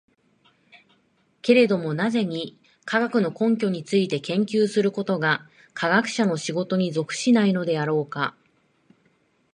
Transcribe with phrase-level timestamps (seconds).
[1.43, 8.35] けれども何故に、科学の根拠について研究することが科学者の仕事に属しないのであろうか。